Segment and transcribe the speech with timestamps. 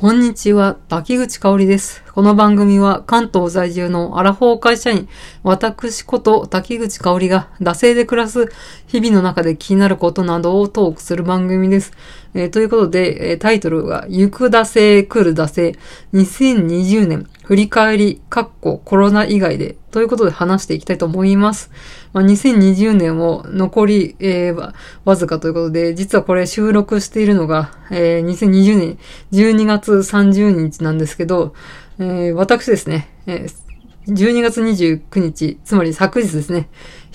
[0.00, 2.04] こんにちは、滝口香織です。
[2.12, 5.08] この番組は関東在住のアラフォー会社員、
[5.42, 8.46] 私こと滝口香織が惰性で暮らす
[8.86, 11.94] 日々の中で気になることなどをトークする番組です。
[12.38, 15.76] えーということで、えータイトルが、行く惰性、来る惰性、
[16.14, 21.72] 2020年、振り返り、かっこコロナ以外で、ということで話していきたいと思います。
[22.12, 24.72] まあ、2020年を残り、えーわ
[25.04, 28.98] わずかということで、実はこれ収録しているのが、えー2020年
[29.32, 31.54] 12月30日なんですけど、
[31.98, 33.68] えー私ですね、えー
[34.06, 36.68] 12月29日、つまり昨日ですね、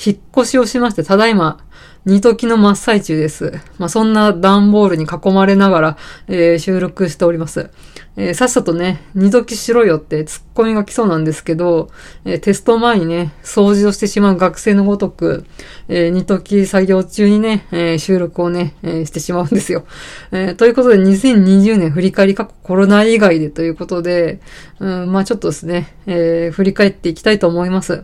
[0.05, 1.63] 引っ越しをしまして、ただいま、
[2.05, 3.53] 二時の真っ最中です。
[3.77, 7.69] まあ、そんな段ボールに囲まれながら、えー収録しております。
[8.17, 11.89] えーさっさとね、二時しろよってツッコミが来そうなんですけど、
[12.25, 15.45] えーテスト前にね、掃除をしてしまう学生のごとく、
[15.87, 19.85] えー二時作業中にね、えー収録をね、えーしてしまうんですよ。
[20.33, 24.41] えーということで、2020年振り返り過去コロナ以外でということで、
[24.81, 28.03] うん、まあちょっとですね、えー振り返っていきたいと思います。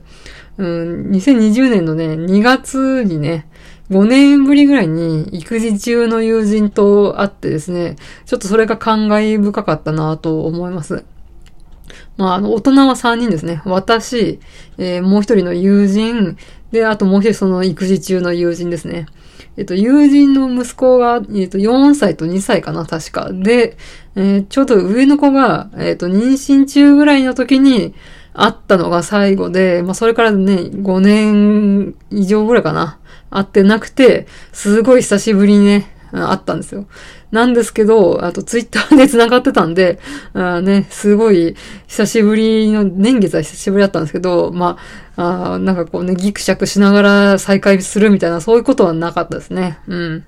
[0.58, 3.48] うん、2020年のね、2月にね、
[3.90, 7.96] 5年ぶりぐらいに育児中の友人と会ってですね、
[8.26, 11.04] ちょっとそれが感慨深かったなと思います。
[12.18, 13.62] まあ、あの、大人は3人ですね。
[13.66, 14.40] 私、
[14.78, 16.38] えーもう一人の友人、
[16.72, 19.08] で、あともう一人その育児中の友人ですね。
[19.58, 23.32] えっと、友人の息子が、えっと、4歳と2歳かな、確か。
[23.32, 23.78] で、
[24.16, 27.96] えーちょうど上の子が、えっと、妊娠中ぐらいの時に
[28.34, 33.00] 会ったのが最後で、まあ、それからね、5年以上ぐらいかな。
[33.30, 36.88] 会ってなくて、すごい久しぶりにね、あったんですよ。
[37.32, 40.00] なんですけど、あとツイッターで繋がってたんで、
[40.34, 41.56] あね、すごい
[41.88, 44.78] 久しぶりの、年月は久しぶりだったんですけど、ま
[45.16, 49.78] あ、あなんかこうね、ギクシャクしながら再会するみたいな、そういうことはなかったですね。
[49.88, 50.26] うん。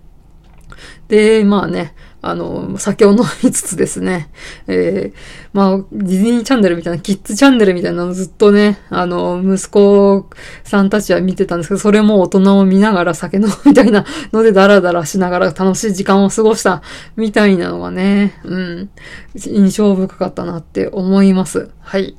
[1.07, 1.93] で、まあね、
[2.23, 4.29] あの、酒を飲みつつですね、
[4.67, 5.13] えー、
[5.53, 10.29] まあ、ディズニーチャンネルみたいな、キッズチャンネルみたいなのずっとね、あの、息子
[10.63, 16.83] さんたちは見てたんですけど、それも大人を見ながら酒飲むみたいなのでダラダラしながら楽しい時間を過ごした
[17.15, 18.89] みたいなのがね、うん、
[19.35, 21.71] 印象深かったなって思います。
[21.79, 22.15] はい。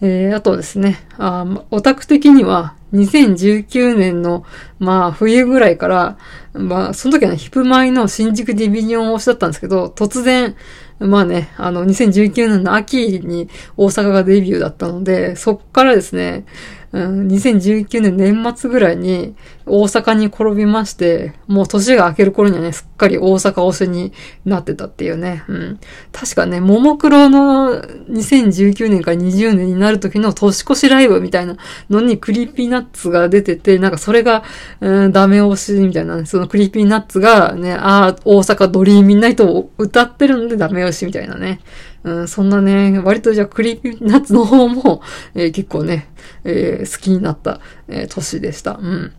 [0.00, 4.44] えー、あとですね、あオタク的には、2019年の、
[4.78, 6.18] まあ、冬ぐらいから、
[6.52, 10.56] まあ、その時は、ヒップマイの新宿ディビジョン推しだったんですけど、突然、
[10.98, 16.44] まあね、あの、2019年の秋に大阪がデビューだったので、そっからですね、
[16.92, 19.34] うん、2019年年末ぐらいに
[19.66, 24.12] 大阪に転びまして、もう年が明ける頃にはね、すっかり大阪推しに
[24.44, 25.44] なってたっていうね。
[25.48, 25.80] うん。
[26.12, 31.56] 確かね、ももクロの2019年から20年になる時の年越しライブみたいな
[31.90, 34.44] のに Creepy Nuts が出てて、なんかそれが、
[34.80, 41.60] うん、ダメ押しみたいな、その Creepy Nuts がね、ああ、オオサカ dreamin' night を歌ってるんでダメ押しみたいなね。
[42.06, 45.02] うん、そんなね、割とじゃあ Creepy Nuts の方も、
[45.34, 46.08] えー結構ね、
[46.44, 48.78] えー好きになった、えー年でした。
[48.80, 49.15] うん。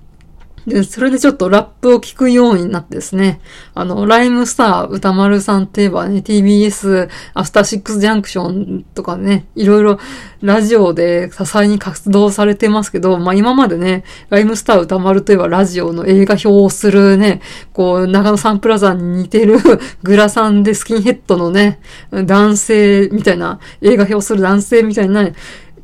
[0.67, 3.39] で、それでちょっとラップを聞くようになってですね、
[3.73, 9.97] あの、ライムスター歌丸さんって言えばね、TBS アフターシックスジャンクションとかね、いろいろ
[10.41, 17.39] ラジオで多彩に活動されてますけど、まあ今までね、ライムスター歌丸といえばラジオの映画表をするね、
[17.71, 19.59] こう、長野サンプラザに似てる
[20.03, 21.79] グラサンでスキンヘッドのね、
[22.11, 25.33] 男性みたいな、映画表をする男性みたいな、ね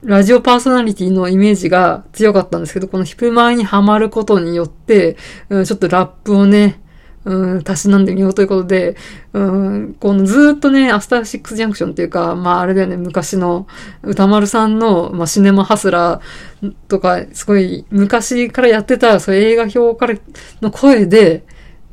[0.05, 5.17] ラジオパーソナリティのイメージが強かったんですけど、このヒップマイにハマることによって、
[5.49, 6.81] うん、ちょっとラップをね、
[7.25, 8.97] うん、たしなんでみようということで、
[9.31, 13.65] うん、このずっとね、アフターシックスジャンクションっていうか、まああれだよね、昔の
[14.01, 20.19] 歌丸さんの、まあシネマハスラーとか、すごい昔からやってた、そういう映画表から
[20.61, 21.45] の声で、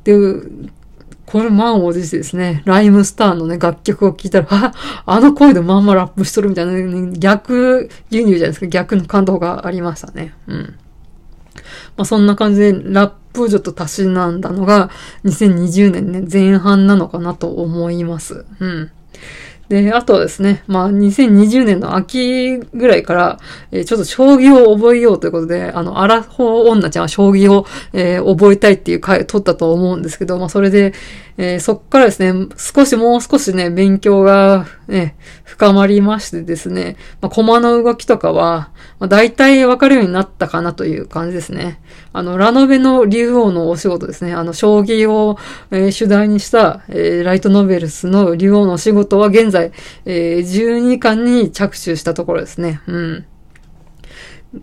[0.02, 0.16] で、
[1.30, 4.72] これ満を持してですね、ライムスターのね、楽曲を聴いたら、あ、
[5.06, 10.34] あの声でまんまラップしとるみたいな、ね、逆輸入じゃないですか、逆の感動がありましたね。
[10.48, 10.74] うん。
[11.96, 14.90] まあそんな感じで、ラップをちょっとたしなんだのが、
[15.24, 18.44] 2020年ね、前半なのかなと思います。
[18.58, 18.90] うん。
[19.70, 23.38] で、あとはですね、まあ、2020年の秋ぐらいから、
[23.70, 30.92] えーちょっと将棋を覚えようということで、あの、アラフォー女ちゃんは将棋を、えー覚えたいっていう回を取ったと思うんですけど、まあ、それで、
[31.42, 41.80] えーそっからですね、少しもう少しね、勉強がね、深まりましてですね、まあ、駒の動きとかは、まあ、大体わかるようになったかなという感じですね。
[42.12, 44.34] あの、ラノベの竜王のお仕事ですね。
[44.34, 45.38] あの、将棋を、
[45.70, 49.72] えー主題にした、えーライトノベルスの竜王のお仕事は現在、
[50.04, 52.82] えー12巻に着手したところですね。
[52.86, 53.24] うん。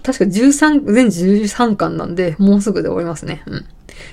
[0.03, 3.41] 確か13、全13巻なんで、もうすぐで終わりますね。
[3.47, 3.65] うん。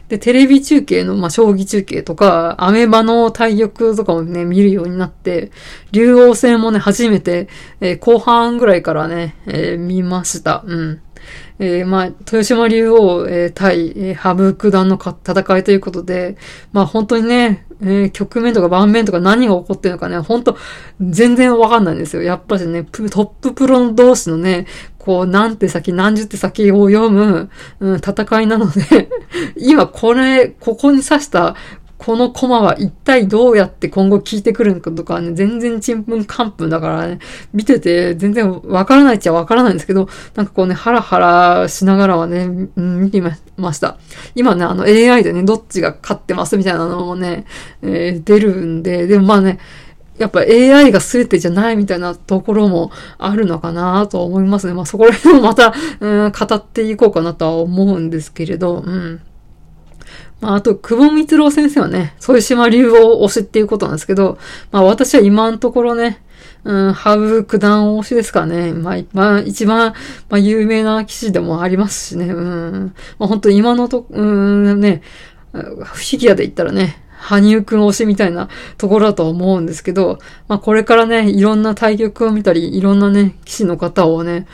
[0.08, 5.50] で、テレビ中継の、まあ、将棋中継とか、アメバの対局とかもね、見るようになって、
[5.92, 7.48] 竜王戦もね、初めて、
[7.80, 10.62] えー、後半ぐらいからね、えー、見ました。
[10.66, 11.00] うん。
[11.58, 16.36] えー、まあ、豊島竜王、えー、対、えー、羽生九段の戦いということで、
[16.72, 20.56] まあ本当にね、えー、局面とか盤面とか何が起こってるのかね、本当
[21.00, 22.22] 全然わかんないんですよ。
[22.22, 24.66] やっぱりね、トッププロ同士のね、
[25.04, 29.10] こう、何手先、何十手先を読む、うん、戦いなので
[29.54, 31.56] 今これ、ここに刺した
[31.98, 37.18] このコマは一体どうやって今後聞いてくるのかとかね、全然ちんぷんかんぷんだからね、
[37.52, 43.22] 見てて全然わからないっちゃわからないんですけど、なんかこうね、ハラハラしながらはね、うん、見て
[43.56, 43.98] ました。
[44.34, 47.44] 今ね、あの AI でね、どっちが勝ってますみたいなのもね、
[47.82, 49.58] えー、出るんで、でもまあね、
[50.18, 54.72] やっぱ AI が全てじゃないみたいなところもあるのかなと思いますね。
[54.72, 59.20] まあそこら辺もまた、 うん、語っていこうかなとは思うんですけれど、うん。
[60.40, 64.38] まあ、あと、久保光郎先生はね、そういう島流を推しっていうことなんですけど、
[64.70, 66.22] まあ私は今のところね、
[66.64, 68.72] うん、羽生九段推しですかね。
[68.72, 69.94] まあ、まあ、一番、
[70.30, 72.26] まあ、有名な棋士でもありますしね。
[72.26, 72.94] うん。
[73.18, 75.02] まあ、本当今のと、うん、ね、
[75.52, 84.46] フィギュアで言ったらね、羽生くん推しみたいなところだと思うんですけど、まあこれからね、いろんな対局を見たり、いろんなね、騎士の方をね、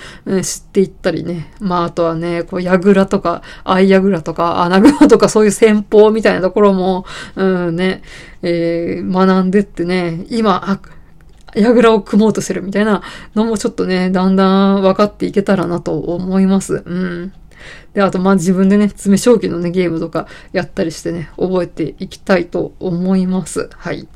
[0.42, 8.02] 知っていったりね、まああとはね、こう、矢倉とか、相矢倉とか、穴倉とかそういう戦法みたいなところも、うんね、
[8.42, 10.80] えー、学んでってね、今、あ、
[11.54, 13.02] 矢倉を組もうとしてるみたいな
[13.34, 16.82] のもちょっとね、だんだん分かっていけたらなと思います。
[16.86, 17.32] うん。
[17.94, 23.68] で、あと、ま自分でね、詰将棋のね、ゲームとかやったりしてね、覚えていきたいと思います。
[23.72, 24.08] はい。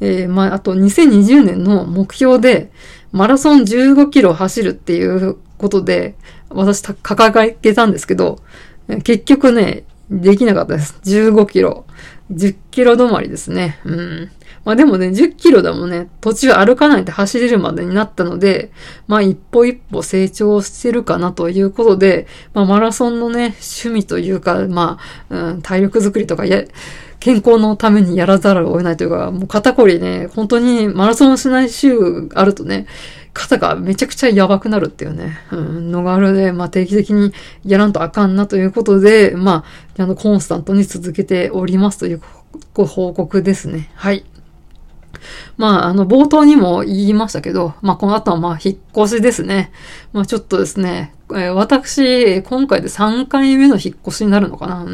[0.00, 2.70] えー、まあ、あと2020年の目標で、
[3.12, 6.14] マラソン15キロ走るっていうことで、
[6.50, 8.40] 私掲げたんですけど、
[9.02, 10.98] 結局ね、できなかったです。
[11.04, 11.86] 15キロ。
[12.32, 13.80] 10キロ止まりですね。
[13.84, 14.30] うん。
[14.66, 18.72] まあでもね、10キロでもんね、途中歩かないで走れるまでになったので、
[19.06, 24.98] まあ一歩一歩成長してるかなということで、まあマラソンのね、趣味というか、ま
[25.30, 26.64] あ、うん、体力づくりとかや、
[27.20, 32.88] 健康のためにやらざるを得ないというか、もう肩こりね、本当にマラソンしない週あるとね、
[33.34, 37.32] 肩がめちゃくちゃやばくなるっていうね、うん、のがあるで、まあ定期的に
[37.64, 39.64] やらんとあかんなということで、ま
[39.96, 42.22] あ、あの、コンスタントに続けておりますという
[42.74, 43.92] ご報告ですね。
[43.94, 44.24] はい。
[45.56, 49.70] まあ、あの、冒頭にも言いましたけど、まあ、この後はまあ、引っ越しですね。
[50.12, 54.86] まあ、ちょっとですね、えー、私、今回で3回目の引っ越しになるのかな。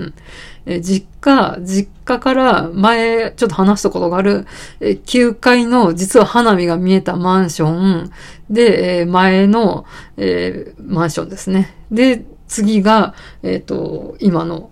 [0.64, 4.46] えー、実家、実家から前、ちょっと話したことがある、
[4.80, 8.10] えー、9階の実は花火が見えたマンション
[8.48, 9.84] で、えー、前の、
[10.16, 11.74] えー、マンションですね。
[11.90, 14.70] で、次が、えっ、と、今の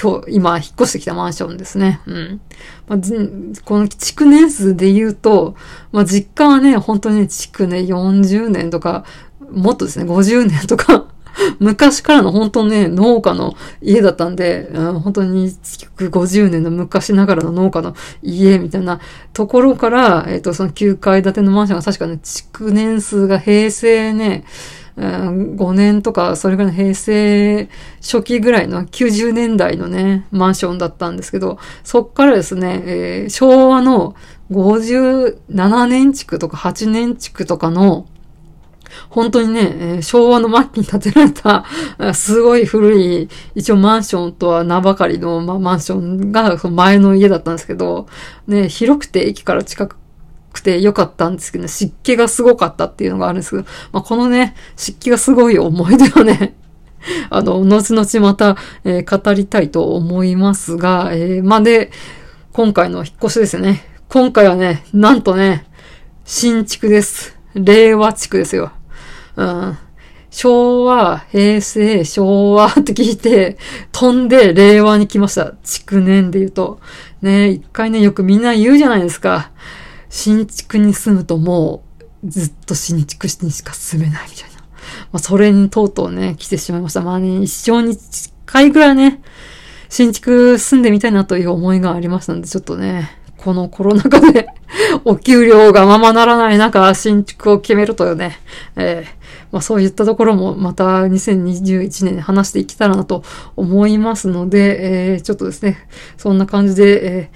[0.00, 2.00] 今日、今、引っ越してきたマンションですね。
[2.06, 2.40] うん。
[2.88, 2.98] まあ、
[3.64, 5.56] この築年数で言うと、
[5.92, 9.04] まあ、実家はね、本当に築ね、40年とか、
[9.50, 11.06] もっとですね、50年とか
[11.58, 19.00] 昔からの本当ね、農家の家だったんで、うん、本当に築50年の昔ながらの農家の家みたいな
[19.32, 24.44] ところから、えっ、ー、と、その9階建てのマンションが確かね、築年数が平成ね、
[25.00, 27.68] うん5年とか、それぐらいの平成
[28.02, 34.14] 初期ぐらいの90年代のね、マンションだったんですけど、そっからですね、えー、昭和の
[34.50, 38.06] 57年地区とか8年地区とかの、
[39.08, 41.64] 本当にね、えー、昭和の末期に建てられた、
[42.12, 48.06] すごい古い、一応マンションとは名ばかりの、ま、マンションがその前の家だったんですけど、
[48.46, 49.96] ね、広くて駅から近く
[50.52, 56.54] くて良かったんですけどね、湿気がすごかったっていうのがあるんですけど、まあ、このね、湿気がすごい思い出をね、
[57.30, 61.90] あの、後々また、えー、語りたいと思いますが、えー、まあ、で、
[62.52, 63.84] 今回の引っ越しですね。
[64.08, 65.66] 今回はね、なんとね、
[66.24, 67.36] 新築です。
[67.54, 68.72] 令和地区ですよ。
[69.36, 69.78] うん。
[70.30, 73.56] 昭和、平成、昭和って聞いて、
[73.92, 75.54] 飛んで令和に来ました。
[75.64, 76.80] 築年で言うと。
[77.20, 79.50] ね、一回ね、よくみんな言うじゃないですか。
[80.10, 81.82] 新築に住むとも
[82.22, 84.60] うずっと新築にしか住めないみたいな。
[85.12, 87.00] まあ、それにとうとうね、来てしまいました。
[87.00, 89.22] まあね、一生に一回ぐらいね、
[89.88, 94.48] 新築住んでみたいなという思いがありましたので、ちょっとね、このコロナ禍で
[95.04, 98.38] お給料がままならない中、新築を決めるというね、
[98.76, 103.24] えー、まあそういったところもまた2021年に話していけたらなと
[103.56, 105.78] 思いますので、えー、ちょっとですね、
[106.18, 107.30] そんな感じで、え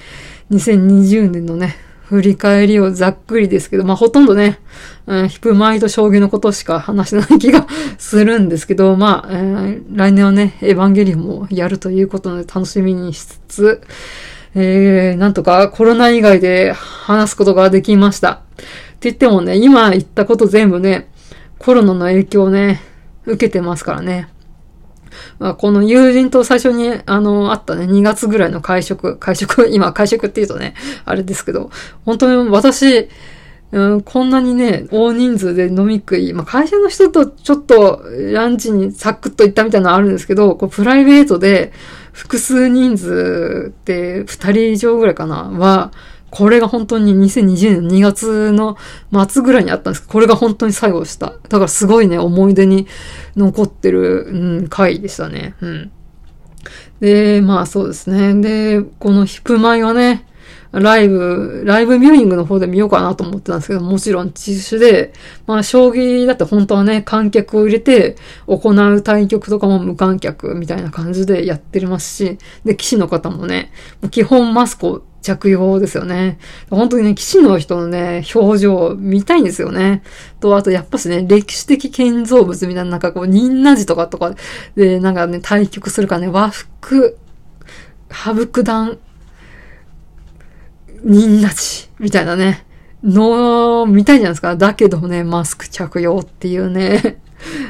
[0.51, 4.59] ー、2020年のね、振り返りをざっくりですけど、まあほとんどね、
[5.07, 7.67] うん、ヒプマイと将棋のことしか話してない気が
[7.99, 13.83] するんですけど、まあ、えー、来年はね、エヴァンゲリオンもやるということで楽しみにしつつ、
[14.55, 18.33] えー、なんとかコロナ以外で話すことができました。
[18.33, 18.37] っ
[19.01, 21.11] て言ってもね、今言ったこと全部ね、
[21.59, 22.81] コロナの影響をね、
[23.25, 24.29] 受けてますからね。
[25.39, 31.71] まあ、この友人と最初に、あの、あったね、2月ぐらいの会食、会食、 今会食って言うとね、あれですけど、
[32.05, 33.09] 本当に私、
[33.73, 41.73] うん、こんなにね、大人数で飲み食い、まあ、会社の人とちょっとランチにサクッと行ったみたいなのあるんですけど、こうプライベートで
[42.13, 45.91] 複数人数って2人以上ぐらいかな、は、
[46.35, 48.77] これが本当に2020年2月の
[49.29, 51.27] 末ぐらいにあったんですけど、これが本当に最後でした。
[51.27, 52.89] だからすごいね、思い出に
[53.37, 55.55] 残ってる、うん、回でしたね。
[55.61, 55.93] うん。
[56.99, 58.35] で、まあそうですね。
[58.35, 60.27] で、このヒップマイはね、
[60.81, 65.13] ライブ、ライブミューイングの方で見ようかなと思ってたんですけど、もちろん自主で、
[65.47, 68.17] まあ、将棋だって本当はね、観客を入れて
[68.47, 76.39] 行う対局とかも無観客みたいな感じでやってますし、で、棋士の方もね、もう基本マスクを着用ですよね。
[76.71, 80.03] 本当にね、騎士の人のね、表情を見たいんですよね。
[80.39, 84.35] と、あとやっぱしね、歴史的建造物みたいな、なんかこう、忍ナジとかとか
[84.77, 87.17] で、なんかね、対局するかね、和服、
[88.11, 88.99] 羽生九段、
[91.05, 92.65] 忍なち、みたいなね、
[93.03, 94.57] の、みたいじゃないですか。
[94.57, 97.21] だけどね、マスク着用っていうね。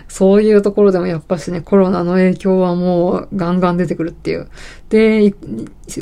[0.09, 4.49] そういうところでもやっぱしね、コロナの影響はもうガンガン出てくるっていう。
[4.89, 5.35] で、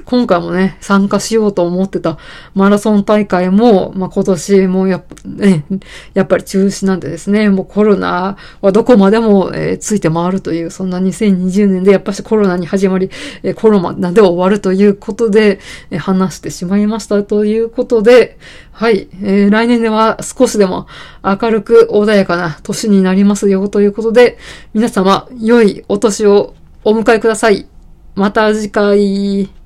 [0.05, 2.19] 今回もね、参加しようと思ってた
[2.55, 5.65] マラソン大会も、まあ、今年もやっぱ、ね、
[6.15, 13.11] やっぱり中止なんでですね、もうコロナはどこまでも、えー、ついて回るという、そんな2020年でやっぱしコロナに始まり、
[13.43, 15.59] えー、コロナで終わるということで、
[15.91, 18.39] えー、話してしまいましたということで、
[18.73, 20.87] はい、えー、来年では少しでも
[21.23, 24.39] 明るく穏やかな年になりますよということで、
[24.75, 26.55] 皆様、良いお年を
[26.85, 27.67] お迎えください。
[28.15, 29.62] また次回。